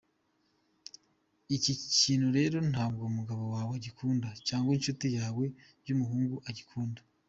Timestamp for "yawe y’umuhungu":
5.17-6.37